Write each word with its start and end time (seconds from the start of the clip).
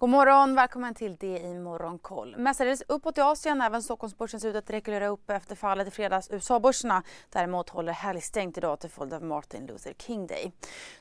God 0.00 0.10
morgon, 0.10 0.54
välkommen 0.54 0.94
till 0.94 1.16
det 1.16 1.38
i 1.38 1.58
Morgonkoll. 1.58 2.36
Mestadels 2.36 2.82
uppåt 2.88 3.18
i 3.18 3.20
Asien, 3.20 3.60
även 3.60 3.82
Stockholmsbörsen 3.82 4.40
ser 4.40 4.48
ut 4.48 4.56
att 4.56 4.70
rekylera 4.70 5.06
upp 5.06 5.30
efter 5.30 5.56
fallet 5.56 5.88
i 5.88 5.90
fredags. 5.90 6.30
USA-börserna 6.30 7.02
däremot 7.30 7.68
håller 7.68 7.92
helgstängt 7.92 8.58
idag 8.58 8.80
till 8.80 8.90
följd 8.90 9.14
av 9.14 9.22
Martin 9.22 9.66
Luther 9.66 9.92
King 9.98 10.26
Day. 10.26 10.52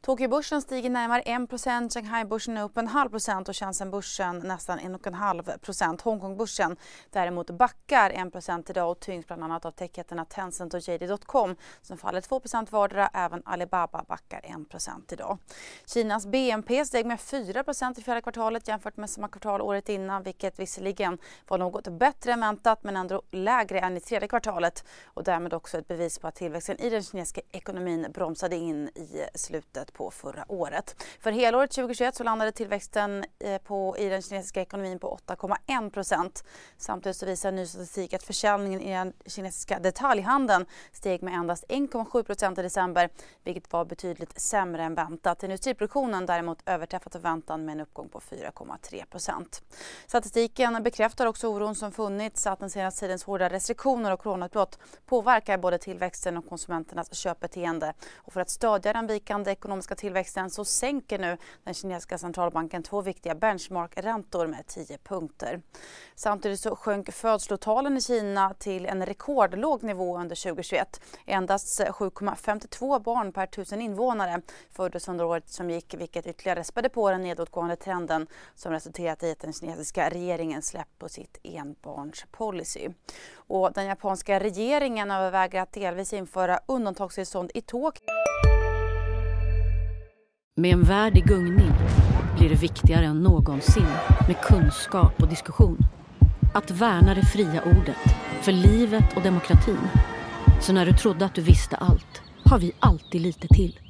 Tokyobörsen 0.00 0.62
stiger 0.62 0.90
närmare 0.90 1.22
1% 1.22 1.90
Shanghai-börsen 1.94 2.56
är 2.56 2.62
upp 2.62 2.76
en 2.76 2.88
halv 2.88 3.10
procent 3.10 3.48
och 3.48 3.56
Shenzhen-börsen 3.56 4.38
nästan 4.38 4.78
1,5 4.78 5.58
procent. 5.58 6.00
Hongkong-börsen 6.00 6.76
däremot 7.10 7.50
backar 7.50 8.10
1% 8.10 8.70
idag 8.70 8.90
och 8.90 9.00
tyngs 9.00 9.26
bland 9.26 9.44
annat 9.44 9.64
av 9.64 9.70
techjättarna 9.70 10.24
Tencent 10.24 10.74
och 10.74 10.80
JD.com 10.80 11.56
som 11.82 11.98
faller 11.98 12.20
2% 12.20 12.70
vardera. 12.70 13.10
Även 13.14 13.42
Alibaba 13.44 14.04
backar 14.08 14.40
1% 14.40 15.12
idag. 15.12 15.38
Kinas 15.86 16.26
BNP 16.26 16.84
steg 16.84 17.06
med 17.06 17.18
4% 17.18 17.98
i 17.98 18.02
fjärde 18.02 18.20
kvartalet 18.20 18.68
jämfört 18.68 18.87
jämfört 18.88 18.96
med 18.96 19.10
samma 19.10 19.28
kvartal 19.28 19.60
året 19.60 19.88
innan 19.88 20.22
vilket 20.22 20.58
visserligen 20.58 21.18
var 21.48 21.58
något 21.58 21.88
bättre 21.88 22.32
än 22.32 22.40
väntat 22.40 22.84
men 22.84 22.96
ändå 22.96 23.22
lägre 23.30 23.80
än 23.80 23.96
i 23.96 24.00
tredje 24.00 24.28
kvartalet 24.28 24.84
och 25.14 25.24
därmed 25.24 25.54
också 25.54 25.78
ett 25.78 25.88
bevis 25.88 26.18
på 26.18 26.28
att 26.28 26.34
tillväxten 26.34 26.80
i 26.80 26.90
den 26.90 27.02
kinesiska 27.02 27.40
ekonomin 27.52 28.06
bromsade 28.14 28.56
in 28.56 28.88
i 28.88 29.24
slutet 29.34 29.92
på 29.92 30.10
förra 30.10 30.44
året. 30.48 30.96
För 31.20 31.32
helåret 31.32 31.70
2021 31.70 32.14
så 32.14 32.24
landade 32.24 32.52
tillväxten 32.52 33.24
eh, 33.38 33.58
på, 33.58 33.96
i 33.98 34.08
den 34.08 34.22
kinesiska 34.22 34.60
ekonomin 34.60 34.98
på 34.98 35.18
8,1 35.26 35.90
procent. 35.90 36.44
Samtidigt 36.78 37.16
så 37.16 37.26
visar 37.26 37.52
ny 37.52 37.66
statistik 37.66 38.14
att 38.14 38.22
försäljningen 38.22 38.80
i 38.80 38.92
den 38.92 39.12
kinesiska 39.26 39.78
detaljhandeln 39.78 40.66
steg 40.92 41.22
med 41.22 41.34
endast 41.34 41.64
1,7 41.68 42.22
procent 42.22 42.58
i 42.58 42.62
december 42.62 43.10
vilket 43.44 43.72
var 43.72 43.84
betydligt 43.84 44.40
sämre 44.40 44.82
än 44.82 44.94
väntat. 44.94 45.42
Industriproduktionen 45.42 46.26
däremot 46.26 46.62
överträffat 46.66 47.12
förväntan 47.12 47.64
med 47.64 47.72
en 47.72 47.80
uppgång 47.80 48.08
på 48.08 48.20
4, 48.20 48.52
1,3 48.82 49.60
Statistiken 50.06 50.82
bekräftar 50.82 51.26
också 51.26 51.48
oron 51.48 51.74
som 51.74 51.92
funnits 51.92 52.46
att 52.46 52.58
den 52.58 52.70
senaste 52.70 53.00
tidens 53.00 53.24
hårda 53.24 53.48
restriktioner 53.48 54.12
och 54.12 54.20
coronautbrott 54.20 54.78
påverkar 55.06 55.58
både 55.58 55.78
tillväxten 55.78 56.36
och 56.36 56.48
konsumenternas 56.48 57.14
köpbeteende. 57.14 57.94
Och 58.16 58.32
för 58.32 58.40
att 58.40 58.50
stödja 58.50 58.92
den 58.92 59.06
vikande 59.06 59.50
ekonomiska 59.50 59.94
tillväxten 59.94 60.50
så 60.50 60.64
sänker 60.64 61.18
nu 61.18 61.36
den 61.64 61.74
kinesiska 61.74 62.18
centralbanken 62.18 62.82
två 62.82 63.00
viktiga 63.00 63.34
benchmarkräntor 63.34 64.46
med 64.46 64.66
10 64.66 64.98
punkter. 64.98 65.62
Samtidigt 66.14 66.60
så 66.60 66.76
sjönk 66.76 67.12
födslotalen 67.12 67.96
i 67.96 68.00
Kina 68.00 68.54
till 68.54 68.86
en 68.86 69.06
rekordlåg 69.06 69.82
nivå 69.82 70.18
under 70.18 70.36
2021. 70.36 71.00
Endast 71.26 71.80
7,52 71.80 73.02
barn 73.02 73.32
per 73.32 73.46
tusen 73.46 73.80
invånare 73.80 74.42
föddes 74.70 75.08
under 75.08 75.24
året 75.24 75.48
som 75.48 75.70
gick 75.70 75.94
vilket 75.94 76.26
ytterligare 76.26 76.64
spädde 76.64 76.88
på 76.88 77.10
den 77.10 77.22
nedåtgående 77.22 77.76
trenden 77.76 78.26
som 78.68 78.72
resulterat 78.74 79.22
i 79.22 79.30
att 79.30 79.40
den 79.40 79.52
kinesiska 79.52 80.10
regeringen 80.10 80.62
släppt 80.62 80.98
på 80.98 81.08
sitt 81.08 81.38
enbarnspolicy. 81.42 82.88
Och 83.34 83.72
den 83.74 83.86
japanska 83.86 84.40
regeringen 84.40 85.10
överväger 85.10 85.60
att 85.60 85.72
delvis 85.72 86.12
införa 86.12 86.60
undantagstillstånd 86.66 87.50
i 87.54 87.60
Tokyo. 87.60 88.04
Med 90.56 90.72
en 90.72 90.82
värld 90.82 91.18
i 91.18 91.20
gungning 91.20 91.72
blir 92.38 92.48
det 92.48 92.54
viktigare 92.54 93.04
än 93.04 93.20
någonsin 93.22 93.92
med 94.26 94.40
kunskap 94.42 95.22
och 95.22 95.28
diskussion. 95.28 95.78
Att 96.54 96.70
värna 96.70 97.14
det 97.14 97.26
fria 97.26 97.62
ordet, 97.62 98.04
för 98.42 98.52
livet 98.52 99.16
och 99.16 99.22
demokratin. 99.22 99.88
Så 100.60 100.72
när 100.72 100.86
du 100.86 100.92
trodde 100.92 101.24
att 101.24 101.34
du 101.34 101.42
visste 101.42 101.76
allt, 101.76 102.22
har 102.44 102.58
vi 102.58 102.72
alltid 102.78 103.20
lite 103.20 103.48
till. 103.48 103.80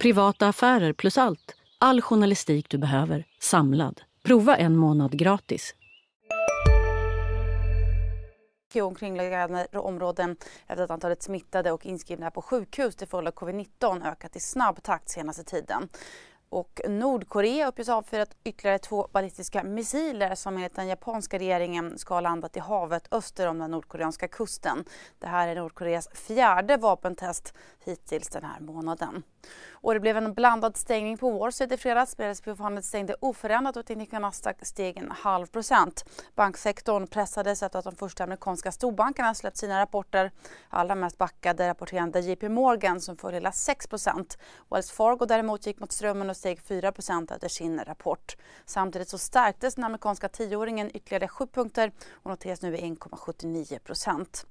Privata 0.00 0.48
affärer 0.48 0.92
plus 0.92 1.18
allt. 1.18 1.54
All 1.78 2.02
journalistik 2.02 2.66
du 2.70 2.78
behöver, 2.78 3.24
samlad. 3.40 4.00
Prova 4.26 4.56
en 4.56 4.76
månad 4.76 5.18
gratis. 5.18 5.74
omkringliggande 8.82 9.66
områden 9.72 10.36
efter 10.66 10.84
att 10.84 10.90
antalet 10.90 11.22
smittade 11.22 11.72
och 11.72 11.86
inskrivna 11.86 12.30
på 12.30 12.42
sjukhus 12.42 12.96
till 12.96 13.08
följd 13.08 13.28
av 13.28 13.34
covid-19 13.34 14.08
ökat 14.12 14.36
i 14.36 14.40
snabb 14.40 14.82
takt 14.82 15.08
senaste 15.08 15.44
tiden. 15.44 15.88
Och 16.48 16.80
Nordkorea 16.88 17.68
uppges 17.68 17.88
ha 17.88 17.94
avfyrat 17.94 18.36
ytterligare 18.44 18.78
två 18.78 19.08
ballistiska 19.12 19.62
missiler 19.62 20.34
som 20.34 20.56
enligt 20.56 20.74
den 20.74 20.88
japanska 20.88 21.38
regeringen 21.38 21.98
ska 21.98 22.14
ha 22.14 22.20
landat 22.20 22.56
i 22.56 22.60
havet 22.60 23.08
öster 23.10 23.46
om 23.46 23.58
den 23.58 23.70
nordkoreanska 23.70 24.28
kusten. 24.28 24.84
Det 25.18 25.26
här 25.26 25.48
är 25.48 25.54
Nordkoreas 25.54 26.08
fjärde 26.08 26.76
vapentest 26.76 27.54
hittills 27.84 28.28
den 28.28 28.44
här 28.44 28.60
månaden. 28.60 29.22
Och 29.70 29.94
det 29.94 30.00
blev 30.00 30.16
en 30.16 30.34
blandad 30.34 30.76
stängning 30.76 31.18
på 31.18 31.30
Wall 31.30 31.52
Street 31.52 31.72
i 31.72 31.76
fredags. 31.76 32.16
SP500 32.16 32.80
stängde 32.80 33.16
oförändrat 33.20 33.76
och 33.76 33.86
tekniska 33.86 34.18
Nasdaq 34.18 34.56
steg 34.62 34.96
en 34.96 35.10
halv 35.10 35.46
procent. 35.46 36.04
Banksektorn 36.34 37.06
pressades 37.06 37.62
efter 37.62 37.78
att 37.78 37.84
de 37.84 37.96
första 37.96 38.24
amerikanska 38.24 38.72
storbankerna 38.72 39.34
släppt 39.34 39.56
sina 39.56 39.80
rapporter. 39.80 40.30
Allra 40.68 40.94
mest 40.94 41.18
backade 41.18 41.68
rapporterande 41.68 42.20
JP 42.20 42.48
Morgan 42.48 43.00
som 43.00 43.16
föll 43.16 43.34
hela 43.34 43.52
6 43.52 43.86
procent. 43.86 44.38
Wells 44.70 44.90
Fargo 44.90 45.26
däremot 45.26 45.66
gick 45.66 45.80
mot 45.80 45.92
strömmen 45.92 46.30
och 46.30 46.36
steg 46.36 46.60
4 46.60 46.92
procent 46.92 47.30
efter 47.30 47.48
sin 47.48 47.80
rapport. 47.84 48.36
Samtidigt 48.66 49.08
så 49.08 49.18
stärktes 49.18 49.74
den 49.74 49.84
amerikanska 49.84 50.28
tioåringen 50.28 50.96
ytterligare 50.96 51.28
7 51.28 51.46
punkter 51.46 51.92
och 52.12 52.30
noteras 52.30 52.62
nu 52.62 52.76
i 52.76 52.80
1,79 52.80 53.78
procent. 53.78 54.46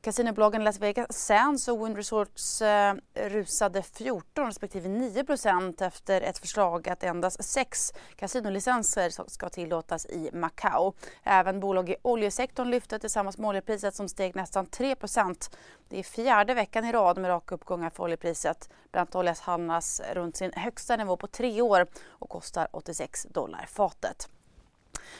Kasinobolagen 0.00 0.64
Las 0.64 0.80
Vegas 0.80 1.06
Sands 1.10 1.68
och 1.68 1.86
Wind 1.86 1.96
Resorts 1.96 2.62
eh, 2.62 2.94
rusade 3.14 3.82
14 3.82 4.46
respektive 4.46 4.88
9% 4.88 5.82
efter 5.82 6.20
ett 6.20 6.38
förslag 6.38 6.88
att 6.88 7.02
endast 7.02 7.44
sex 7.44 7.92
kasinolicenser 8.16 9.28
ska 9.30 9.48
tillåtas 9.48 10.06
i 10.06 10.30
Macao. 10.32 10.94
Även 11.22 11.60
bolag 11.60 11.90
i 11.90 11.96
oljesektorn 12.02 12.70
lyfte 12.70 12.98
tillsammans 12.98 13.38
med 13.38 13.48
oljepriset 13.48 13.94
som 13.94 14.08
steg 14.08 14.36
nästan 14.36 14.66
3% 14.66 15.50
Det 15.88 15.98
är 15.98 16.02
fjärde 16.02 16.54
veckan 16.54 16.84
i 16.84 16.92
rad 16.92 17.18
med 17.18 17.28
raka 17.28 17.54
uppgångar 17.54 17.90
för 17.90 18.02
oljepriset. 18.02 18.70
Brantoljas 18.92 19.40
handlas 19.40 20.02
runt 20.12 20.36
sin 20.36 20.52
högsta 20.52 20.96
nivå 20.96 21.16
på 21.16 21.26
tre 21.26 21.62
år 21.62 21.86
och 22.06 22.28
kostar 22.28 22.68
86 22.72 23.26
dollar 23.30 23.66
fatet. 23.68 24.28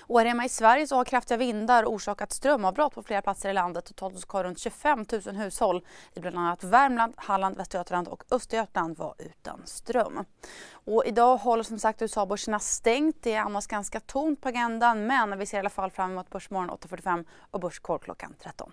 Och 0.00 0.18
här 0.18 0.26
hemma 0.26 0.44
i 0.44 0.48
Sverige 0.48 0.86
så 0.86 0.96
har 0.96 1.04
kraftiga 1.04 1.38
vindar 1.38 1.84
orsakat 1.84 2.32
strömavbrott 2.32 2.94
på 2.94 3.02
flera 3.02 3.22
platser 3.22 3.50
i 3.50 3.52
landet. 3.52 3.84
Totalt 3.84 4.18
ska 4.18 4.44
runt 4.44 4.58
25 4.58 5.04
000 5.26 5.36
hushåll 5.36 5.84
i 6.14 6.20
bland 6.20 6.38
annat 6.38 6.64
Värmland, 6.64 7.14
Halland, 7.16 7.56
Västergötland 7.56 8.08
och 8.08 8.24
Östergötland 8.30 8.98
vara 8.98 9.14
utan 9.18 9.62
ström. 9.64 10.24
Och 10.72 11.04
idag 11.06 11.36
håller 11.36 11.62
som 11.62 11.78
sagt 11.78 12.02
USA-börserna 12.02 12.58
stängt. 12.58 13.22
Det 13.22 13.32
är 13.32 13.40
annars 13.40 13.66
ganska 13.66 14.00
tomt 14.00 14.40
på 14.40 14.48
agendan 14.48 15.06
men 15.06 15.38
vi 15.38 15.46
ser 15.46 15.56
i 15.56 15.60
alla 15.60 15.70
fall 15.70 15.90
fram 15.90 16.10
emot 16.10 16.30
Börsmorgon 16.30 16.70
8.45 16.70 17.24
och 17.50 17.60
Börskoll 17.60 17.98
klockan 17.98 18.34
13. 18.42 18.72